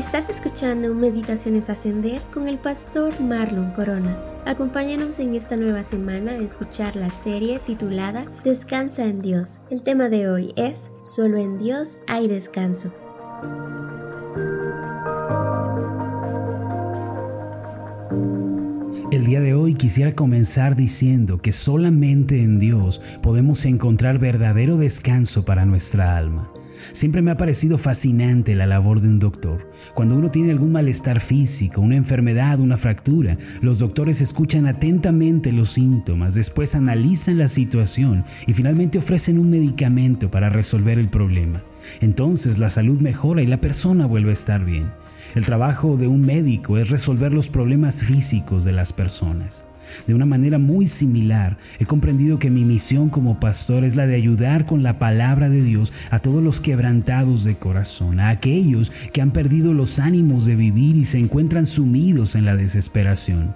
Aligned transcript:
Estás 0.00 0.30
escuchando 0.30 0.94
Meditaciones 0.94 1.68
Ascender 1.68 2.22
con 2.32 2.48
el 2.48 2.58
pastor 2.58 3.20
Marlon 3.20 3.72
Corona. 3.72 4.18
Acompáñanos 4.46 5.18
en 5.18 5.34
esta 5.34 5.56
nueva 5.56 5.84
semana 5.84 6.32
a 6.32 6.38
escuchar 6.38 6.96
la 6.96 7.10
serie 7.10 7.58
titulada 7.58 8.24
Descansa 8.42 9.04
en 9.04 9.20
Dios. 9.20 9.58
El 9.68 9.82
tema 9.82 10.08
de 10.08 10.30
hoy 10.30 10.54
es 10.56 10.90
Solo 11.02 11.36
en 11.36 11.58
Dios 11.58 11.98
hay 12.06 12.28
descanso. 12.28 12.94
Día 19.30 19.40
de 19.40 19.54
hoy 19.54 19.74
quisiera 19.74 20.16
comenzar 20.16 20.74
diciendo 20.74 21.38
que 21.38 21.52
solamente 21.52 22.42
en 22.42 22.58
Dios 22.58 23.00
podemos 23.22 23.64
encontrar 23.64 24.18
verdadero 24.18 24.76
descanso 24.76 25.44
para 25.44 25.64
nuestra 25.64 26.16
alma. 26.16 26.50
Siempre 26.94 27.22
me 27.22 27.30
ha 27.30 27.36
parecido 27.36 27.78
fascinante 27.78 28.56
la 28.56 28.66
labor 28.66 29.00
de 29.00 29.06
un 29.06 29.20
doctor. 29.20 29.70
Cuando 29.94 30.16
uno 30.16 30.32
tiene 30.32 30.50
algún 30.50 30.72
malestar 30.72 31.20
físico, 31.20 31.80
una 31.80 31.94
enfermedad, 31.94 32.58
una 32.58 32.76
fractura, 32.76 33.38
los 33.60 33.78
doctores 33.78 34.20
escuchan 34.20 34.66
atentamente 34.66 35.52
los 35.52 35.74
síntomas, 35.74 36.34
después 36.34 36.74
analizan 36.74 37.38
la 37.38 37.46
situación 37.46 38.24
y 38.48 38.52
finalmente 38.52 38.98
ofrecen 38.98 39.38
un 39.38 39.48
medicamento 39.48 40.28
para 40.32 40.48
resolver 40.48 40.98
el 40.98 41.08
problema. 41.08 41.62
Entonces 42.00 42.58
la 42.58 42.68
salud 42.68 42.98
mejora 42.98 43.42
y 43.42 43.46
la 43.46 43.60
persona 43.60 44.06
vuelve 44.06 44.30
a 44.30 44.34
estar 44.34 44.64
bien. 44.64 44.86
El 45.34 45.44
trabajo 45.44 45.96
de 45.96 46.08
un 46.08 46.22
médico 46.22 46.78
es 46.78 46.90
resolver 46.90 47.32
los 47.32 47.48
problemas 47.48 48.02
físicos 48.02 48.64
de 48.64 48.72
las 48.72 48.92
personas. 48.92 49.64
De 50.06 50.14
una 50.14 50.26
manera 50.26 50.58
muy 50.58 50.86
similar, 50.86 51.56
he 51.78 51.86
comprendido 51.86 52.38
que 52.38 52.50
mi 52.50 52.64
misión 52.64 53.10
como 53.10 53.40
pastor 53.40 53.84
es 53.84 53.96
la 53.96 54.06
de 54.06 54.16
ayudar 54.16 54.66
con 54.66 54.82
la 54.82 54.98
palabra 54.98 55.48
de 55.48 55.62
Dios 55.62 55.92
a 56.10 56.18
todos 56.18 56.42
los 56.42 56.60
quebrantados 56.60 57.44
de 57.44 57.56
corazón, 57.56 58.20
a 58.20 58.30
aquellos 58.30 58.90
que 59.12 59.20
han 59.20 59.32
perdido 59.32 59.72
los 59.72 59.98
ánimos 59.98 60.46
de 60.46 60.56
vivir 60.56 60.96
y 60.96 61.04
se 61.04 61.18
encuentran 61.18 61.66
sumidos 61.66 62.34
en 62.34 62.44
la 62.44 62.56
desesperación. 62.56 63.54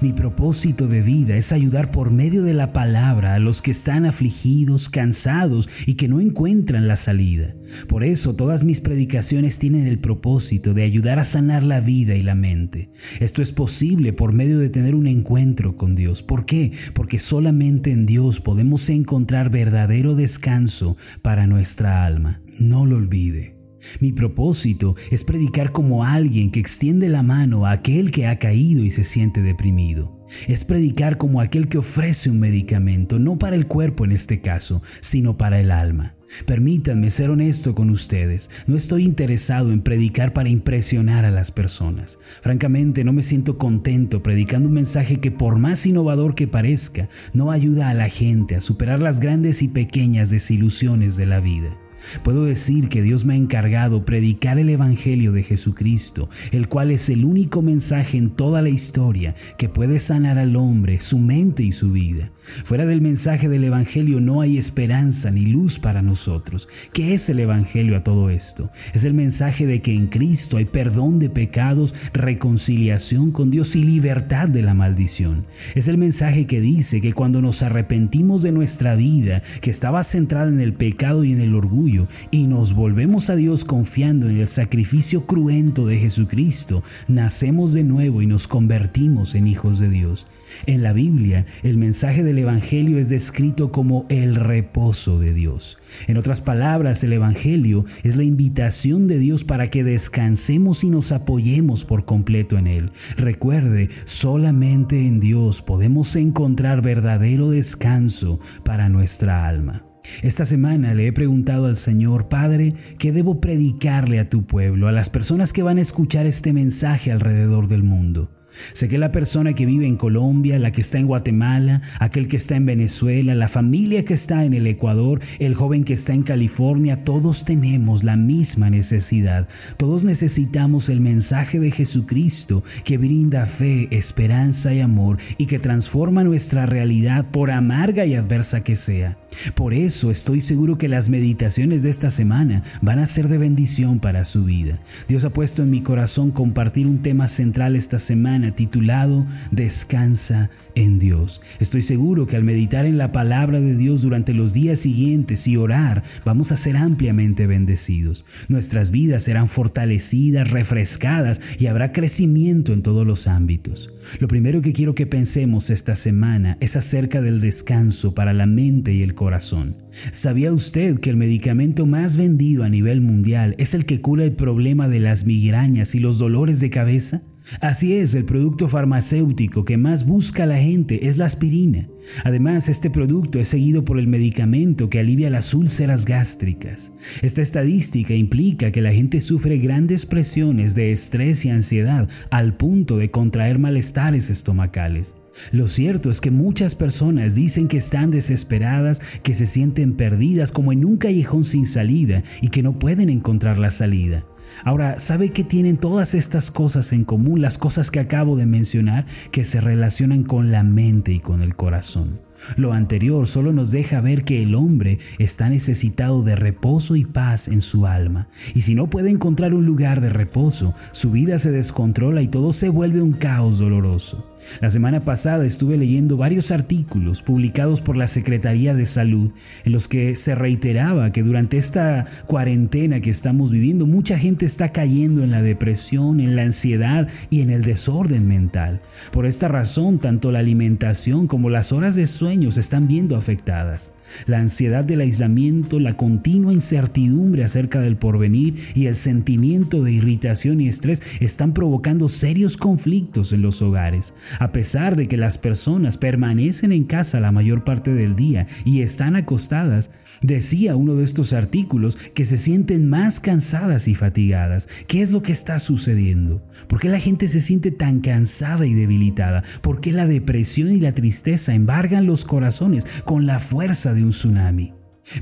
Mi 0.00 0.12
propósito 0.12 0.88
de 0.88 1.02
vida 1.02 1.36
es 1.36 1.52
ayudar 1.52 1.90
por 1.90 2.10
medio 2.10 2.42
de 2.42 2.54
la 2.54 2.72
palabra 2.72 3.34
a 3.34 3.38
los 3.38 3.62
que 3.62 3.70
están 3.70 4.06
afligidos, 4.06 4.88
cansados 4.88 5.68
y 5.86 5.94
que 5.94 6.08
no 6.08 6.20
encuentran 6.20 6.88
la 6.88 6.96
salida. 6.96 7.54
Por 7.88 8.04
eso 8.04 8.34
todas 8.34 8.64
mis 8.64 8.80
predicaciones 8.80 9.58
tienen 9.58 9.86
el 9.86 9.98
propósito 9.98 10.74
de 10.74 10.84
ayudar 10.84 11.18
a 11.18 11.24
sanar 11.24 11.62
la 11.62 11.80
vida 11.80 12.14
y 12.14 12.22
la 12.22 12.34
mente. 12.34 12.90
Esto 13.20 13.42
es 13.42 13.52
posible 13.52 14.12
por 14.12 14.32
medio 14.32 14.58
de 14.58 14.70
tener 14.70 14.94
un 14.94 15.06
encuentro 15.06 15.76
con 15.76 15.94
Dios. 15.94 16.22
¿Por 16.22 16.46
qué? 16.46 16.72
Porque 16.94 17.18
solamente 17.18 17.90
en 17.90 18.06
Dios 18.06 18.40
podemos 18.40 18.88
encontrar 18.88 19.50
verdadero 19.50 20.14
descanso 20.14 20.96
para 21.22 21.46
nuestra 21.46 22.04
alma. 22.04 22.40
No 22.58 22.86
lo 22.86 22.96
olvide. 22.96 23.51
Mi 24.00 24.12
propósito 24.12 24.96
es 25.10 25.24
predicar 25.24 25.72
como 25.72 26.04
alguien 26.04 26.50
que 26.50 26.60
extiende 26.60 27.08
la 27.08 27.22
mano 27.22 27.66
a 27.66 27.72
aquel 27.72 28.10
que 28.10 28.26
ha 28.26 28.38
caído 28.38 28.82
y 28.82 28.90
se 28.90 29.04
siente 29.04 29.42
deprimido. 29.42 30.22
Es 30.48 30.64
predicar 30.64 31.18
como 31.18 31.40
aquel 31.40 31.68
que 31.68 31.78
ofrece 31.78 32.30
un 32.30 32.40
medicamento, 32.40 33.18
no 33.18 33.38
para 33.38 33.56
el 33.56 33.66
cuerpo 33.66 34.04
en 34.04 34.12
este 34.12 34.40
caso, 34.40 34.82
sino 35.00 35.36
para 35.36 35.60
el 35.60 35.70
alma. 35.70 36.14
Permítanme 36.46 37.10
ser 37.10 37.28
honesto 37.28 37.74
con 37.74 37.90
ustedes, 37.90 38.48
no 38.66 38.76
estoy 38.76 39.04
interesado 39.04 39.70
en 39.70 39.82
predicar 39.82 40.32
para 40.32 40.48
impresionar 40.48 41.26
a 41.26 41.30
las 41.30 41.50
personas. 41.50 42.18
Francamente, 42.40 43.04
no 43.04 43.12
me 43.12 43.22
siento 43.22 43.58
contento 43.58 44.22
predicando 44.22 44.68
un 44.68 44.74
mensaje 44.74 45.20
que 45.20 45.30
por 45.30 45.58
más 45.58 45.84
innovador 45.84 46.34
que 46.34 46.46
parezca, 46.46 47.10
no 47.34 47.50
ayuda 47.50 47.90
a 47.90 47.94
la 47.94 48.08
gente 48.08 48.56
a 48.56 48.62
superar 48.62 49.00
las 49.00 49.20
grandes 49.20 49.60
y 49.60 49.68
pequeñas 49.68 50.30
desilusiones 50.30 51.16
de 51.16 51.26
la 51.26 51.40
vida. 51.40 51.76
Puedo 52.22 52.44
decir 52.44 52.88
que 52.88 53.02
Dios 53.02 53.24
me 53.24 53.34
ha 53.34 53.36
encargado 53.36 54.04
predicar 54.04 54.58
el 54.58 54.68
Evangelio 54.68 55.32
de 55.32 55.42
Jesucristo, 55.42 56.28
el 56.50 56.68
cual 56.68 56.90
es 56.90 57.08
el 57.08 57.24
único 57.24 57.62
mensaje 57.62 58.18
en 58.18 58.30
toda 58.30 58.62
la 58.62 58.68
historia 58.68 59.34
que 59.58 59.68
puede 59.68 60.00
sanar 60.00 60.38
al 60.38 60.56
hombre, 60.56 61.00
su 61.00 61.18
mente 61.18 61.62
y 61.62 61.72
su 61.72 61.92
vida. 61.92 62.30
Fuera 62.64 62.84
del 62.84 63.00
mensaje 63.00 63.48
del 63.48 63.64
Evangelio 63.64 64.20
no 64.20 64.40
hay 64.40 64.58
esperanza 64.58 65.30
ni 65.30 65.46
luz 65.46 65.78
para 65.78 66.02
nosotros. 66.02 66.68
¿Qué 66.92 67.14
es 67.14 67.28
el 67.28 67.38
Evangelio 67.38 67.96
a 67.96 68.02
todo 68.02 68.30
esto? 68.30 68.70
Es 68.94 69.04
el 69.04 69.14
mensaje 69.14 69.66
de 69.66 69.80
que 69.80 69.94
en 69.94 70.08
Cristo 70.08 70.56
hay 70.56 70.64
perdón 70.64 71.18
de 71.18 71.30
pecados, 71.30 71.94
reconciliación 72.12 73.30
con 73.30 73.50
Dios 73.50 73.76
y 73.76 73.84
libertad 73.84 74.48
de 74.48 74.62
la 74.62 74.74
maldición. 74.74 75.46
Es 75.74 75.86
el 75.86 75.98
mensaje 75.98 76.46
que 76.46 76.60
dice 76.60 77.00
que 77.00 77.12
cuando 77.12 77.40
nos 77.40 77.62
arrepentimos 77.62 78.42
de 78.42 78.52
nuestra 78.52 78.96
vida, 78.96 79.42
que 79.60 79.70
estaba 79.70 80.02
centrada 80.02 80.48
en 80.48 80.60
el 80.60 80.72
pecado 80.72 81.24
y 81.24 81.32
en 81.32 81.40
el 81.40 81.54
orgullo, 81.54 81.91
y 82.30 82.46
nos 82.46 82.74
volvemos 82.74 83.28
a 83.28 83.36
Dios 83.36 83.64
confiando 83.64 84.28
en 84.28 84.38
el 84.38 84.46
sacrificio 84.46 85.26
cruento 85.26 85.86
de 85.86 85.98
Jesucristo, 85.98 86.82
nacemos 87.06 87.74
de 87.74 87.84
nuevo 87.84 88.22
y 88.22 88.26
nos 88.26 88.48
convertimos 88.48 89.34
en 89.34 89.46
hijos 89.46 89.78
de 89.78 89.90
Dios. 89.90 90.26
En 90.66 90.82
la 90.82 90.92
Biblia, 90.92 91.46
el 91.62 91.76
mensaje 91.76 92.22
del 92.22 92.38
Evangelio 92.38 92.98
es 92.98 93.08
descrito 93.08 93.72
como 93.72 94.06
el 94.08 94.34
reposo 94.36 95.18
de 95.18 95.32
Dios. 95.32 95.78
En 96.06 96.16
otras 96.16 96.40
palabras, 96.40 97.02
el 97.04 97.12
Evangelio 97.12 97.84
es 98.02 98.16
la 98.16 98.24
invitación 98.24 99.06
de 99.06 99.18
Dios 99.18 99.44
para 99.44 99.70
que 99.70 99.84
descansemos 99.84 100.84
y 100.84 100.90
nos 100.90 101.12
apoyemos 101.12 101.84
por 101.84 102.04
completo 102.04 102.58
en 102.58 102.66
Él. 102.66 102.90
Recuerde, 103.16 103.90
solamente 104.04 105.06
en 105.06 105.20
Dios 105.20 105.62
podemos 105.62 106.16
encontrar 106.16 106.82
verdadero 106.82 107.50
descanso 107.50 108.40
para 108.64 108.88
nuestra 108.88 109.46
alma. 109.46 109.91
Esta 110.22 110.44
semana 110.44 110.94
le 110.94 111.06
he 111.06 111.12
preguntado 111.12 111.66
al 111.66 111.76
Señor, 111.76 112.28
Padre, 112.28 112.74
¿qué 112.98 113.12
debo 113.12 113.40
predicarle 113.40 114.18
a 114.18 114.28
tu 114.28 114.44
pueblo, 114.44 114.88
a 114.88 114.92
las 114.92 115.10
personas 115.10 115.52
que 115.52 115.62
van 115.62 115.78
a 115.78 115.82
escuchar 115.82 116.26
este 116.26 116.52
mensaje 116.52 117.12
alrededor 117.12 117.68
del 117.68 117.82
mundo? 117.82 118.30
Sé 118.72 118.88
que 118.88 118.98
la 118.98 119.12
persona 119.12 119.54
que 119.54 119.66
vive 119.66 119.86
en 119.86 119.96
Colombia, 119.96 120.58
la 120.58 120.72
que 120.72 120.80
está 120.80 120.98
en 120.98 121.06
Guatemala, 121.06 121.82
aquel 121.98 122.28
que 122.28 122.36
está 122.36 122.56
en 122.56 122.66
Venezuela, 122.66 123.34
la 123.34 123.48
familia 123.48 124.04
que 124.04 124.14
está 124.14 124.44
en 124.44 124.54
el 124.54 124.66
Ecuador, 124.66 125.20
el 125.38 125.54
joven 125.54 125.84
que 125.84 125.94
está 125.94 126.14
en 126.14 126.22
California, 126.22 127.04
todos 127.04 127.44
tenemos 127.44 128.04
la 128.04 128.16
misma 128.16 128.70
necesidad. 128.70 129.48
Todos 129.76 130.04
necesitamos 130.04 130.88
el 130.88 131.00
mensaje 131.00 131.58
de 131.58 131.70
Jesucristo 131.70 132.62
que 132.84 132.98
brinda 132.98 133.46
fe, 133.46 133.88
esperanza 133.90 134.72
y 134.74 134.80
amor 134.80 135.18
y 135.38 135.46
que 135.46 135.58
transforma 135.58 136.24
nuestra 136.24 136.66
realidad 136.66 137.26
por 137.30 137.50
amarga 137.50 138.06
y 138.06 138.14
adversa 138.14 138.62
que 138.62 138.76
sea. 138.76 139.16
Por 139.54 139.74
eso 139.74 140.10
estoy 140.10 140.40
seguro 140.40 140.76
que 140.76 140.88
las 140.88 141.08
meditaciones 141.08 141.82
de 141.82 141.90
esta 141.90 142.10
semana 142.10 142.62
van 142.82 142.98
a 142.98 143.06
ser 143.06 143.28
de 143.28 143.38
bendición 143.38 143.98
para 143.98 144.24
su 144.24 144.44
vida. 144.44 144.78
Dios 145.08 145.24
ha 145.24 145.30
puesto 145.30 145.62
en 145.62 145.70
mi 145.70 145.80
corazón 145.80 146.30
compartir 146.30 146.86
un 146.86 146.98
tema 146.98 147.28
central 147.28 147.76
esta 147.76 147.98
semana 147.98 148.41
titulado 148.50 149.24
Descansa 149.52 150.50
en 150.74 150.98
Dios. 150.98 151.40
Estoy 151.60 151.82
seguro 151.82 152.26
que 152.26 152.36
al 152.36 152.44
meditar 152.44 152.84
en 152.84 152.98
la 152.98 153.12
palabra 153.12 153.60
de 153.60 153.76
Dios 153.76 154.02
durante 154.02 154.34
los 154.34 154.52
días 154.52 154.80
siguientes 154.80 155.46
y 155.46 155.56
orar, 155.56 156.02
vamos 156.24 156.50
a 156.50 156.56
ser 156.56 156.76
ampliamente 156.76 157.46
bendecidos. 157.46 158.24
Nuestras 158.48 158.90
vidas 158.90 159.22
serán 159.22 159.48
fortalecidas, 159.48 160.50
refrescadas 160.50 161.40
y 161.58 161.66
habrá 161.66 161.92
crecimiento 161.92 162.72
en 162.72 162.82
todos 162.82 163.06
los 163.06 163.26
ámbitos. 163.26 163.92
Lo 164.18 164.28
primero 164.28 164.62
que 164.62 164.72
quiero 164.72 164.94
que 164.94 165.06
pensemos 165.06 165.70
esta 165.70 165.96
semana 165.96 166.58
es 166.60 166.76
acerca 166.76 167.20
del 167.22 167.40
descanso 167.40 168.14
para 168.14 168.32
la 168.32 168.46
mente 168.46 168.92
y 168.92 169.02
el 169.02 169.14
corazón. 169.14 169.76
¿Sabía 170.10 170.52
usted 170.52 170.98
que 171.00 171.10
el 171.10 171.16
medicamento 171.16 171.86
más 171.86 172.16
vendido 172.16 172.64
a 172.64 172.68
nivel 172.68 173.00
mundial 173.00 173.54
es 173.58 173.74
el 173.74 173.84
que 173.84 174.00
cura 174.00 174.24
el 174.24 174.32
problema 174.32 174.88
de 174.88 175.00
las 175.00 175.24
migrañas 175.24 175.94
y 175.94 176.00
los 176.00 176.18
dolores 176.18 176.60
de 176.60 176.70
cabeza? 176.70 177.22
Así 177.60 177.94
es, 177.94 178.14
el 178.14 178.24
producto 178.24 178.68
farmacéutico 178.68 179.64
que 179.64 179.76
más 179.76 180.06
busca 180.06 180.46
la 180.46 180.58
gente 180.58 181.08
es 181.08 181.16
la 181.16 181.26
aspirina. 181.26 181.88
Además, 182.24 182.68
este 182.68 182.90
producto 182.90 183.38
es 183.38 183.48
seguido 183.48 183.84
por 183.84 183.98
el 183.98 184.06
medicamento 184.06 184.88
que 184.88 184.98
alivia 184.98 185.30
las 185.30 185.54
úlceras 185.54 186.04
gástricas. 186.04 186.92
Esta 187.20 187.42
estadística 187.42 188.14
implica 188.14 188.70
que 188.70 188.80
la 188.80 188.92
gente 188.92 189.20
sufre 189.20 189.58
grandes 189.58 190.06
presiones 190.06 190.74
de 190.74 190.92
estrés 190.92 191.44
y 191.44 191.50
ansiedad 191.50 192.08
al 192.30 192.56
punto 192.56 192.96
de 192.96 193.10
contraer 193.10 193.58
malestares 193.58 194.30
estomacales. 194.30 195.14
Lo 195.50 195.66
cierto 195.68 196.10
es 196.10 196.20
que 196.20 196.30
muchas 196.30 196.74
personas 196.74 197.34
dicen 197.34 197.68
que 197.68 197.78
están 197.78 198.10
desesperadas, 198.10 199.00
que 199.22 199.34
se 199.34 199.46
sienten 199.46 199.94
perdidas 199.94 200.52
como 200.52 200.72
en 200.72 200.84
un 200.84 200.98
callejón 200.98 201.44
sin 201.44 201.66
salida 201.66 202.22
y 202.40 202.48
que 202.48 202.62
no 202.62 202.78
pueden 202.78 203.08
encontrar 203.08 203.58
la 203.58 203.70
salida. 203.70 204.26
Ahora, 204.64 204.98
¿sabe 204.98 205.30
que 205.30 205.44
tienen 205.44 205.76
todas 205.76 206.14
estas 206.14 206.50
cosas 206.50 206.92
en 206.92 207.04
común, 207.04 207.40
las 207.40 207.58
cosas 207.58 207.90
que 207.90 208.00
acabo 208.00 208.36
de 208.36 208.46
mencionar, 208.46 209.06
que 209.30 209.44
se 209.44 209.60
relacionan 209.60 210.24
con 210.24 210.50
la 210.50 210.62
mente 210.62 211.12
y 211.12 211.20
con 211.20 211.42
el 211.42 211.56
corazón? 211.56 212.20
Lo 212.56 212.72
anterior 212.72 213.26
solo 213.26 213.52
nos 213.52 213.70
deja 213.70 214.00
ver 214.00 214.24
que 214.24 214.42
el 214.42 214.54
hombre 214.54 214.98
está 215.18 215.48
necesitado 215.48 216.22
de 216.22 216.36
reposo 216.36 216.96
y 216.96 217.04
paz 217.04 217.48
en 217.48 217.60
su 217.60 217.86
alma, 217.86 218.28
y 218.54 218.62
si 218.62 218.74
no 218.74 218.88
puede 218.88 219.10
encontrar 219.10 219.54
un 219.54 219.66
lugar 219.66 220.00
de 220.00 220.10
reposo, 220.10 220.74
su 220.92 221.10
vida 221.10 221.38
se 221.38 221.50
descontrola 221.50 222.22
y 222.22 222.28
todo 222.28 222.52
se 222.52 222.68
vuelve 222.68 223.02
un 223.02 223.12
caos 223.12 223.58
doloroso. 223.58 224.28
La 224.60 224.70
semana 224.70 225.04
pasada 225.04 225.46
estuve 225.46 225.76
leyendo 225.76 226.16
varios 226.16 226.50
artículos 226.50 227.22
publicados 227.22 227.80
por 227.80 227.96
la 227.96 228.08
Secretaría 228.08 228.74
de 228.74 228.86
Salud 228.86 229.32
en 229.64 229.72
los 229.72 229.86
que 229.86 230.16
se 230.16 230.34
reiteraba 230.34 231.12
que 231.12 231.22
durante 231.22 231.58
esta 231.58 232.06
cuarentena 232.26 233.00
que 233.00 233.10
estamos 233.10 233.52
viviendo 233.52 233.86
mucha 233.86 234.18
gente 234.18 234.44
está 234.44 234.72
cayendo 234.72 235.22
en 235.22 235.30
la 235.30 235.42
depresión, 235.42 236.20
en 236.20 236.34
la 236.34 236.42
ansiedad 236.42 237.08
y 237.30 237.40
en 237.40 237.50
el 237.50 237.62
desorden 237.62 238.26
mental. 238.26 238.80
Por 239.12 239.26
esta 239.26 239.48
razón, 239.48 240.00
tanto 240.00 240.32
la 240.32 240.40
alimentación 240.40 241.28
como 241.28 241.48
las 241.48 241.72
horas 241.72 241.94
de 241.94 242.06
sueño 242.06 242.31
están 242.40 242.88
viendo 242.88 243.16
afectadas. 243.16 243.92
La 244.26 244.38
ansiedad 244.38 244.84
del 244.84 245.00
aislamiento, 245.00 245.78
la 245.78 245.96
continua 245.96 246.52
incertidumbre 246.52 247.44
acerca 247.44 247.80
del 247.80 247.96
porvenir 247.96 248.56
y 248.74 248.86
el 248.86 248.96
sentimiento 248.96 249.82
de 249.82 249.92
irritación 249.92 250.60
y 250.60 250.68
estrés 250.68 251.02
están 251.20 251.52
provocando 251.52 252.08
serios 252.08 252.56
conflictos 252.56 253.32
en 253.32 253.42
los 253.42 253.60
hogares. 253.60 254.14
A 254.38 254.52
pesar 254.52 254.96
de 254.96 255.08
que 255.08 255.16
las 255.16 255.38
personas 255.38 255.98
permanecen 255.98 256.72
en 256.72 256.84
casa 256.84 257.20
la 257.20 257.32
mayor 257.32 257.64
parte 257.64 257.92
del 257.92 258.16
día 258.16 258.46
y 258.64 258.80
están 258.80 259.16
acostadas, 259.16 259.90
decía 260.22 260.76
uno 260.76 260.94
de 260.94 261.04
estos 261.04 261.32
artículos 261.32 261.96
que 262.14 262.26
se 262.26 262.36
sienten 262.36 262.88
más 262.88 263.20
cansadas 263.20 263.88
y 263.88 263.94
fatigadas. 263.94 264.68
¿Qué 264.86 265.02
es 265.02 265.10
lo 265.10 265.22
que 265.22 265.32
está 265.32 265.58
sucediendo? 265.58 266.42
¿Por 266.68 266.80
qué 266.80 266.88
la 266.88 267.00
gente 267.00 267.28
se 267.28 267.40
siente 267.40 267.70
tan 267.70 268.00
cansada 268.00 268.66
y 268.66 268.74
debilitada? 268.74 269.44
¿Por 269.60 269.80
qué 269.80 269.92
la 269.92 270.06
depresión 270.06 270.72
y 270.72 270.80
la 270.80 270.92
tristeza 270.92 271.54
embargan 271.54 272.06
los 272.06 272.24
corazones 272.24 272.86
con 273.04 273.26
la 273.26 273.40
fuerza 273.40 273.92
de 273.94 274.04
un 274.04 274.10
tsunami. 274.10 274.72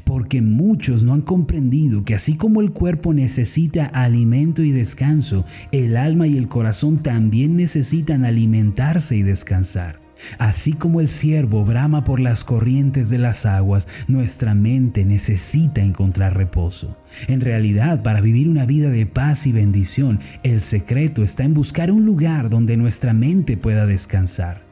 Porque 0.05 0.43
muchos 0.43 1.03
no 1.03 1.15
han 1.15 1.23
comprendido 1.23 2.05
que 2.05 2.15
así 2.15 2.37
como 2.37 2.61
el 2.61 2.73
cuerpo 2.73 3.15
necesita 3.15 3.87
alimento 3.87 4.63
y 4.63 4.73
descanso, 4.73 5.45
el 5.73 5.97
alma 5.97 6.27
y 6.27 6.37
el 6.37 6.49
corazón 6.49 7.03
también 7.03 7.57
necesitan 7.57 8.25
alimentarse 8.25 9.17
y 9.17 9.23
descansar. 9.23 10.01
Así 10.39 10.73
como 10.73 11.01
el 11.01 11.09
ciervo 11.09 11.65
brama 11.65 12.05
por 12.05 12.21
las 12.21 12.45
corrientes 12.45 13.11
de 13.11 13.19
las 13.19 13.47
aguas, 13.47 13.89
nuestra 14.09 14.55
mente 14.55 15.05
necesita 15.05 15.81
encontrar 15.81 16.37
reposo. 16.37 16.97
En 17.29 17.41
realidad, 17.41 18.03
para 18.03 18.21
vivir 18.21 18.49
una 18.49 18.67
vida 18.67 18.91
de 18.91 19.07
paz 19.07 19.47
y 19.47 19.53
bendición, 19.53 20.21
el 20.43 20.61
secreto 20.61 21.23
está 21.23 21.45
en 21.45 21.55
buscar 21.55 21.91
un 21.91 22.05
lugar 22.05 22.51
donde 22.51 22.77
nuestra 22.77 23.13
mente 23.13 23.57
pueda 23.57 23.87
descansar. 23.87 24.63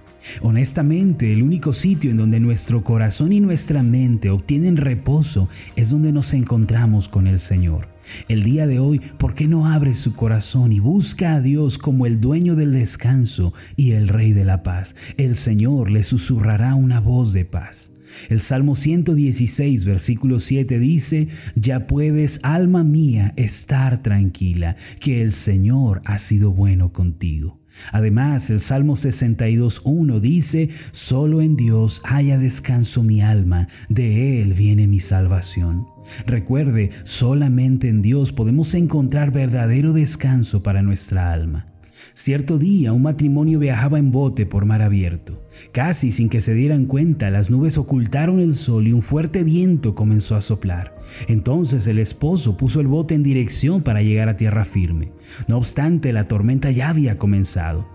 Honestamente, 0.42 1.32
el 1.32 1.42
único 1.42 1.72
sitio 1.72 2.10
en 2.10 2.16
donde 2.16 2.40
nuestro 2.40 2.84
corazón 2.84 3.32
y 3.32 3.40
nuestra 3.40 3.82
mente 3.82 4.30
obtienen 4.30 4.76
reposo 4.76 5.48
es 5.76 5.90
donde 5.90 6.12
nos 6.12 6.34
encontramos 6.34 7.08
con 7.08 7.26
el 7.26 7.40
Señor. 7.40 7.97
El 8.28 8.44
día 8.44 8.66
de 8.66 8.78
hoy, 8.78 9.00
¿por 9.18 9.34
qué 9.34 9.46
no 9.46 9.66
abre 9.66 9.94
su 9.94 10.14
corazón 10.14 10.72
y 10.72 10.80
busca 10.80 11.34
a 11.34 11.40
Dios 11.40 11.78
como 11.78 12.06
el 12.06 12.20
dueño 12.20 12.56
del 12.56 12.72
descanso 12.72 13.52
y 13.76 13.92
el 13.92 14.08
Rey 14.08 14.32
de 14.32 14.44
la 14.44 14.62
paz? 14.62 14.96
El 15.16 15.36
Señor 15.36 15.90
le 15.90 16.02
susurrará 16.02 16.74
una 16.74 17.00
voz 17.00 17.32
de 17.32 17.44
paz. 17.44 17.92
El 18.28 18.40
Salmo 18.40 18.74
116, 18.74 19.84
versículo 19.84 20.40
7 20.40 20.78
dice, 20.78 21.28
Ya 21.54 21.86
puedes, 21.86 22.40
alma 22.42 22.82
mía, 22.82 23.32
estar 23.36 24.02
tranquila, 24.02 24.76
que 25.00 25.22
el 25.22 25.32
Señor 25.32 26.02
ha 26.04 26.18
sido 26.18 26.50
bueno 26.50 26.92
contigo. 26.92 27.58
Además, 27.92 28.50
el 28.50 28.60
Salmo 28.60 28.96
62.1 28.96 30.20
dice, 30.20 30.70
Solo 30.90 31.42
en 31.42 31.56
Dios 31.56 32.00
haya 32.04 32.38
descanso 32.38 33.02
mi 33.02 33.22
alma, 33.22 33.68
de 33.88 34.42
Él 34.42 34.54
viene 34.54 34.86
mi 34.86 35.00
salvación. 35.00 35.86
Recuerde, 36.26 36.90
solamente 37.04 37.88
en 37.88 38.02
Dios 38.02 38.32
podemos 38.32 38.74
encontrar 38.74 39.30
verdadero 39.30 39.92
descanso 39.92 40.62
para 40.62 40.82
nuestra 40.82 41.32
alma. 41.32 41.66
Cierto 42.14 42.58
día 42.58 42.92
un 42.92 43.02
matrimonio 43.02 43.58
viajaba 43.58 43.98
en 43.98 44.10
bote 44.10 44.46
por 44.46 44.64
mar 44.64 44.82
abierto. 44.82 45.42
Casi 45.72 46.12
sin 46.12 46.28
que 46.28 46.40
se 46.40 46.54
dieran 46.54 46.86
cuenta, 46.86 47.30
las 47.30 47.50
nubes 47.50 47.78
ocultaron 47.78 48.40
el 48.40 48.54
sol 48.54 48.86
y 48.86 48.92
un 48.92 49.02
fuerte 49.02 49.44
viento 49.44 49.94
comenzó 49.94 50.36
a 50.36 50.40
soplar. 50.40 50.96
Entonces 51.26 51.86
el 51.86 51.98
esposo 51.98 52.56
puso 52.56 52.80
el 52.80 52.86
bote 52.86 53.14
en 53.14 53.22
dirección 53.22 53.82
para 53.82 54.02
llegar 54.02 54.28
a 54.28 54.36
tierra 54.36 54.64
firme. 54.64 55.12
No 55.46 55.58
obstante, 55.58 56.12
la 56.12 56.24
tormenta 56.24 56.70
ya 56.70 56.88
había 56.88 57.18
comenzado. 57.18 57.88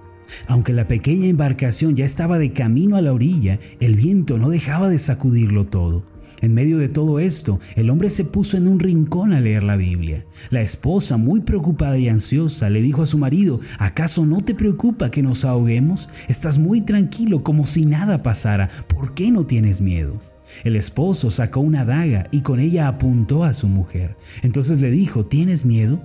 Aunque 0.48 0.74
la 0.74 0.88
pequeña 0.88 1.28
embarcación 1.28 1.96
ya 1.96 2.06
estaba 2.06 2.38
de 2.38 2.54
camino 2.54 2.96
a 2.96 3.02
la 3.02 3.14
orilla, 3.14 3.60
el 3.80 3.96
viento 3.96 4.38
no 4.38 4.50
dejaba 4.50 4.90
de 4.90 5.00
sacudirlo 5.00 5.66
todo. 5.66 6.13
En 6.44 6.54
medio 6.54 6.78
de 6.78 6.90
todo 6.90 7.22
esto, 7.22 7.62
el 7.78 7.90
hombre 7.90 8.10
se 8.10 8.26
puso 8.26 8.58
en 8.58 8.68
un 8.68 8.78
rincón 8.78 9.32
a 9.32 9.40
leer 9.40 9.64
la 9.64 9.78
Biblia. 9.78 10.26
La 10.50 10.60
esposa, 10.60 11.16
muy 11.16 11.40
preocupada 11.40 11.98
y 11.98 12.10
ansiosa, 12.10 12.70
le 12.70 12.82
dijo 12.82 13.02
a 13.02 13.06
su 13.06 13.18
marido, 13.18 13.62
¿acaso 13.80 14.26
no 14.26 14.42
te 14.42 14.54
preocupa 14.54 15.10
que 15.10 15.24
nos 15.24 15.46
ahoguemos? 15.46 16.10
Estás 16.28 16.58
muy 16.58 16.82
tranquilo 16.82 17.44
como 17.44 17.66
si 17.66 17.86
nada 17.86 18.24
pasara. 18.24 18.70
¿Por 18.90 19.14
qué 19.14 19.32
no 19.32 19.46
tienes 19.46 19.80
miedo? 19.80 20.20
El 20.66 20.76
esposo 20.76 21.32
sacó 21.32 21.62
una 21.62 21.86
daga 21.86 22.28
y 22.32 22.42
con 22.42 22.60
ella 22.60 22.90
apuntó 22.90 23.46
a 23.46 23.54
su 23.54 23.70
mujer. 23.70 24.18
Entonces 24.42 24.82
le 24.82 24.92
dijo, 24.92 25.26
¿tienes 25.26 25.64
miedo? 25.64 26.02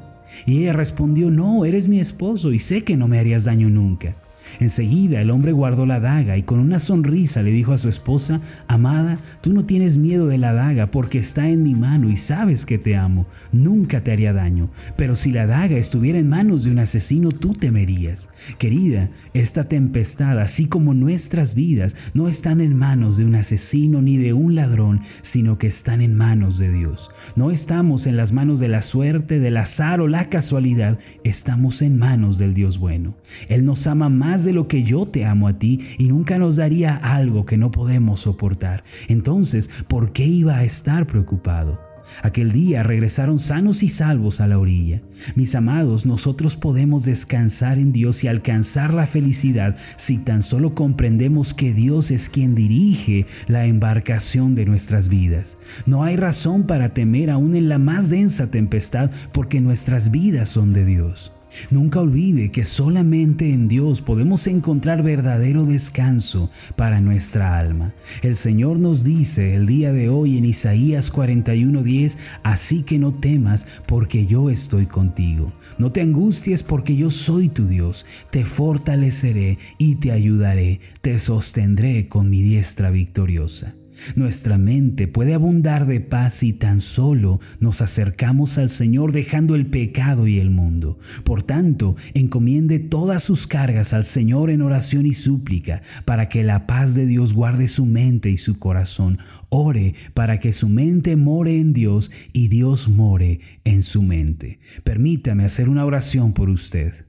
Y 0.47 0.59
ella 0.59 0.73
respondió, 0.73 1.33
no, 1.33 1.65
eres 1.65 1.89
mi 1.89 1.99
esposo 1.99 2.53
y 2.53 2.61
sé 2.61 2.85
que 2.85 2.97
no 2.97 3.09
me 3.09 3.19
harías 3.19 3.43
daño 3.43 3.69
nunca. 3.71 4.15
Enseguida 4.61 5.21
el 5.21 5.31
hombre 5.31 5.53
guardó 5.53 5.87
la 5.87 6.01
daga 6.01 6.37
y 6.37 6.43
con 6.43 6.59
una 6.59 6.79
sonrisa 6.79 7.43
le 7.43 7.51
dijo 7.51 7.73
a 7.73 7.79
su 7.79 7.89
esposa, 7.89 8.41
Amada, 8.67 9.21
tú 9.41 9.53
no 9.53 9.65
tienes 9.65 9.97
miedo 9.97 10.27
de 10.27 10.39
la 10.39 10.53
daga 10.53 10.91
porque 10.91 11.19
está 11.19 11.49
en 11.49 11.63
mi 11.63 11.75
mano 11.75 12.11
y 12.11 12.17
sabes 12.17 12.67
que 12.67 12.79
te 12.79 12.97
amo, 12.97 13.27
nunca 13.53 14.03
te 14.03 14.13
haría 14.13 14.33
daño, 14.33 14.71
pero 14.97 15.17
si 15.17 15.33
la 15.33 15.47
daga 15.47 15.77
estuviera 15.77 16.19
en 16.19 16.29
manos 16.29 16.65
de 16.65 16.71
un 16.71 16.79
asesino 16.79 17.31
tú 17.31 17.55
temerías. 17.55 18.29
Querida, 18.59 19.11
esta 19.35 19.65
tempestad, 19.65 20.39
así 20.39 20.67
como 20.67 20.95
nuestras 20.95 21.55
vidas, 21.55 21.97
no 22.15 22.29
están 22.29 22.61
en 22.61 22.77
manos 22.77 23.17
de 23.17 23.25
un 23.25 23.35
asesino 23.35 24.01
ni 24.03 24.17
de 24.17 24.33
un 24.33 24.55
ladrón, 24.55 25.01
sino 25.23 25.59
que 25.59 25.67
están 25.67 26.01
en 26.01 26.17
manos 26.17 26.59
de 26.59 26.71
Dios. 26.71 27.11
No 27.37 27.51
estamos 27.51 28.07
en 28.07 28.17
las 28.17 28.33
manos 28.33 28.61
de 28.61 28.69
la 28.69 28.83
suerte, 28.83 29.39
del 29.39 29.57
azar 29.57 30.01
o 30.01 30.09
la 30.09 30.29
casualidad, 30.29 30.99
estamos 31.25 31.83
en 31.83 31.99
manos 31.99 32.39
del 32.39 32.55
Dios 32.55 32.79
bueno. 32.79 33.17
Él 33.49 33.65
nos 33.65 33.87
ama 33.87 34.09
más 34.09 34.38
de 34.45 34.53
lo 34.53 34.69
que 34.69 34.83
yo 34.83 35.07
te 35.07 35.25
amo 35.25 35.49
a 35.49 35.59
ti 35.59 35.81
y 35.99 36.09
nunca 36.09 36.39
nos 36.39 36.57
daría 36.57 36.97
algo 36.97 37.47
que 37.47 37.57
no 37.57 37.71
podemos 37.71 38.21
soportar. 38.21 38.85
Entonces, 39.09 39.71
¿por 39.89 40.13
qué 40.13 40.27
iba 40.27 40.57
a 40.57 40.65
estar 40.65 41.07
preocupado? 41.07 41.89
Aquel 42.23 42.53
día 42.53 42.83
regresaron 42.83 43.39
sanos 43.39 43.83
y 43.83 43.89
salvos 43.89 44.41
a 44.41 44.47
la 44.47 44.59
orilla. 44.59 45.03
Mis 45.35 45.55
amados, 45.55 46.07
nosotros 46.07 46.57
podemos 46.57 47.05
descansar 47.05 47.79
en 47.79 47.93
Dios 47.93 48.25
y 48.25 48.29
alcanzar 48.29 48.95
la 48.95 49.07
felicidad 49.07 49.77
si 49.97 50.19
tan 50.19 50.43
solo 50.43 50.75
comprendemos 50.75 51.55
que 51.55 51.73
Dios 51.73 52.11
es 52.11 52.29
quien 52.29 52.55
dirige 52.55 53.27
la 53.47 53.67
embarcación 53.67 54.55
de 54.55 54.65
nuestras 54.65 55.09
vidas. 55.09 55.59
No 55.87 56.05
hay 56.05 56.17
razón 56.17 56.65
para 56.65 56.95
temer 56.95 57.31
aún 57.31 57.55
en 57.57 57.69
la 57.69 57.79
más 57.79 58.09
densa 58.09 58.51
tempestad 58.51 59.11
porque 59.33 59.61
nuestras 59.61 60.11
vidas 60.11 60.49
son 60.49 60.73
de 60.73 60.85
Dios. 60.85 61.33
Nunca 61.71 62.01
olvide 62.01 62.51
que 62.51 62.65
solamente 62.65 63.51
en 63.51 63.69
Dios 63.69 64.01
podemos 64.01 64.47
encontrar 64.47 65.03
verdadero 65.03 65.65
descanso 65.65 66.51
para 66.77 67.01
nuestra 67.01 67.59
alma. 67.59 67.95
El 68.23 68.37
Señor 68.37 68.79
nos 68.79 69.05
dice 69.05 69.55
el 69.55 69.67
día 69.67 69.93
de 69.93 70.09
hoy 70.09 70.39
en 70.39 70.45
Isaías 70.45 71.13
41:10, 71.13 72.17
así 72.43 72.83
que 72.83 72.99
no 72.99 73.15
temas 73.15 73.67
porque 73.87 74.27
yo 74.27 74.51
estoy 74.51 74.87
contigo. 74.87 75.53
No 75.79 75.93
te 75.93 76.01
angusties 76.01 76.63
porque 76.63 76.97
yo 76.97 77.11
soy 77.11 77.49
tu 77.49 77.67
Dios. 77.67 78.07
Te 78.31 78.45
fortaleceré 78.45 79.59
y 79.79 79.97
te 79.97 80.13
ayudaré. 80.13 80.81
Te 81.01 81.19
sostendré 81.19 82.09
con 82.09 82.31
mi 82.31 82.43
diestra 82.43 82.91
victoriosa. 82.91 83.78
Nuestra 84.15 84.59
mente 84.59 85.09
puede 85.09 85.35
abundar 85.35 85.87
de 85.87 86.01
paz 86.01 86.35
si 86.35 86.53
tan 86.53 86.81
solo 86.81 87.41
nos 87.61 87.81
acercamos 87.81 88.59
al 88.59 88.71
Señor 88.71 89.13
dejando 89.13 89.55
el 89.55 89.67
pecado 89.67 90.27
y 90.27 90.39
el 90.39 90.51
mundo. 90.51 90.99
Por 91.25 91.43
tanto, 91.43 91.97
encomiende 92.15 92.79
todas 92.79 93.23
sus 93.23 93.47
cargas 93.47 93.93
al 93.93 94.05
Señor 94.05 94.51
en 94.51 94.63
oración 94.63 95.07
y 95.07 95.15
súplica, 95.15 95.83
para 96.05 96.29
que 96.29 96.45
la 96.45 96.67
paz 96.67 96.95
de 96.95 97.07
Dios 97.07 97.35
guarde 97.35 97.69
su 97.69 97.87
mente 97.87 98.31
y 98.31 98.37
su 98.37 98.59
corazón. 98.59 99.19
Ore 99.49 99.95
para 100.15 100.41
que 100.41 100.53
su 100.53 100.69
mente 100.69 101.17
more 101.17 101.59
en 101.59 101.73
Dios 101.73 102.11
y 102.33 102.49
Dios 102.49 102.89
more 102.89 103.41
en 103.65 103.83
su 103.83 104.03
mente. 104.03 104.61
Permítame 104.85 105.45
hacer 105.45 105.69
una 105.69 105.85
oración 105.85 106.33
por 106.33 106.51
usted. 106.51 107.07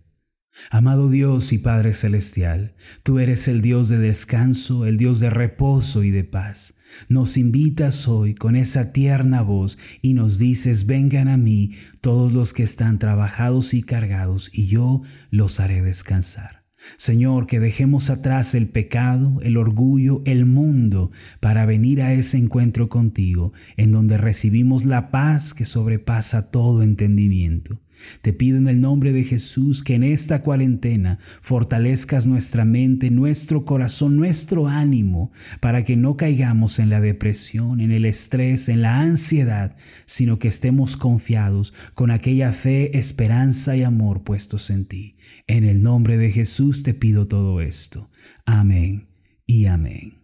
Amado 0.72 1.10
Dios 1.10 1.54
y 1.54 1.58
Padre 1.58 1.94
Celestial, 1.94 2.74
tú 3.04 3.20
eres 3.20 3.48
el 3.48 3.62
Dios 3.62 3.88
de 3.88 3.98
descanso, 3.98 4.86
el 4.86 4.98
Dios 4.98 5.20
de 5.20 5.30
reposo 5.30 6.04
y 6.04 6.12
de 6.12 6.24
paz. 6.24 6.74
Nos 7.08 7.38
invitas 7.38 8.08
hoy 8.08 8.36
con 8.36 8.56
esa 8.56 8.92
tierna 8.92 9.42
voz 9.42 9.78
y 10.02 10.14
nos 10.14 10.38
dices, 10.38 10.86
vengan 10.86 11.28
a 11.28 11.38
mí 11.38 11.76
todos 12.02 12.34
los 12.34 12.54
que 12.54 12.64
están 12.64 13.00
trabajados 13.00 13.74
y 13.74 13.84
cargados, 13.84 14.50
y 14.54 14.68
yo 14.68 15.02
los 15.30 15.60
haré 15.60 15.82
descansar. 15.82 16.60
Señor, 16.98 17.46
que 17.46 17.60
dejemos 17.60 18.10
atrás 18.10 18.56
el 18.56 18.70
pecado, 18.70 19.40
el 19.42 19.58
orgullo, 19.58 20.22
el 20.26 20.46
mundo, 20.46 21.12
para 21.40 21.66
venir 21.66 22.02
a 22.02 22.14
ese 22.14 22.38
encuentro 22.38 22.88
contigo, 22.88 23.52
en 23.76 23.92
donde 23.92 24.18
recibimos 24.18 24.86
la 24.86 25.12
paz 25.12 25.54
que 25.54 25.66
sobrepasa 25.66 26.50
todo 26.52 26.82
entendimiento. 26.84 27.82
Te 28.22 28.34
pido 28.34 28.58
en 28.58 28.68
el 28.68 28.82
nombre 28.82 29.14
de 29.14 29.24
Jesús 29.24 29.84
que 29.84 29.96
en 29.96 30.04
esta 30.04 30.42
cuarentena 30.42 31.20
fortalezcas 31.42 32.28
nuestra 32.28 32.66
mente, 32.66 33.10
nuestro 33.10 33.66
corazón, 33.66 34.16
nuestro 34.16 34.68
ánimo, 34.68 35.32
para 35.60 35.84
que 35.84 35.96
no 35.96 36.18
caigamos 36.18 36.80
en 36.80 36.90
la 36.90 37.02
depresión, 37.02 37.80
en 37.80 37.92
el 37.92 38.06
estrés, 38.06 38.70
en 38.70 38.82
la 38.82 39.00
ansiedad, 39.00 39.76
sino 40.06 40.40
que 40.40 40.48
estemos 40.48 40.98
confiados 40.98 41.74
con 41.94 42.12
aquella 42.12 42.54
fe, 42.54 42.98
esperanza 42.98 43.76
y 43.76 43.84
amor 43.84 44.24
puestos 44.24 44.70
en 44.70 44.86
ti. 44.86 45.18
En 45.48 45.64
el 45.64 45.82
nombre 45.82 46.18
de 46.18 46.32
Jesús 46.32 46.84
te 46.84 46.94
pido 46.94 47.28
todo 47.28 47.62
esto. 47.62 48.10
Amén 48.46 49.08
y 49.46 49.66
amén. 49.66 50.20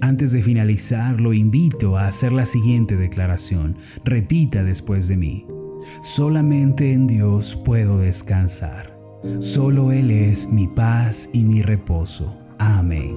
Antes 0.00 0.32
de 0.32 0.42
finalizar, 0.42 1.20
lo 1.20 1.32
invito 1.32 1.96
a 1.96 2.08
hacer 2.08 2.32
la 2.32 2.46
siguiente 2.46 2.96
declaración. 2.96 3.76
Repita 4.04 4.64
después 4.64 5.08
de 5.08 5.16
mí. 5.16 5.46
Solamente 6.00 6.92
en 6.92 7.06
Dios 7.06 7.60
puedo 7.64 7.98
descansar. 7.98 8.98
Solo 9.40 9.92
Él 9.92 10.10
es 10.10 10.48
mi 10.48 10.66
paz 10.66 11.28
y 11.32 11.40
mi 11.40 11.62
reposo. 11.62 12.36
Amén. 12.58 13.16